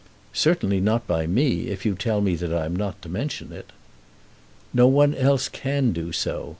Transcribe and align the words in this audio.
"Certainly 0.33 0.79
not 0.81 1.05
by 1.05 1.27
me, 1.27 1.67
if 1.67 1.85
you 1.85 1.93
tell 1.93 2.21
me 2.21 2.33
that 2.33 2.51
I 2.51 2.65
am 2.65 2.75
not 2.75 2.99
to 3.03 3.07
mention 3.07 3.51
it." 3.51 3.71
"No 4.73 4.87
one 4.87 5.13
else 5.13 5.47
can 5.47 5.91
do 5.93 6.11
so. 6.11 6.49